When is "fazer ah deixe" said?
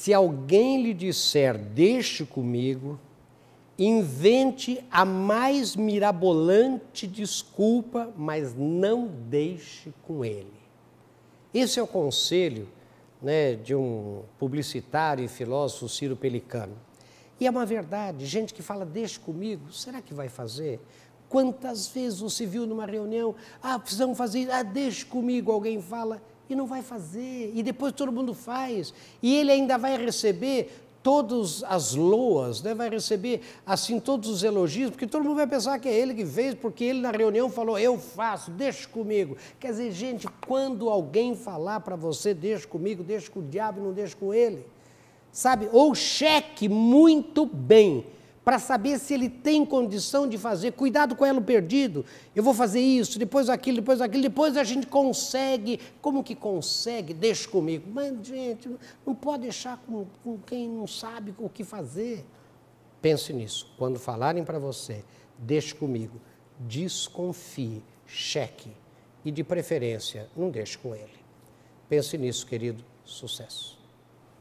24.16-25.04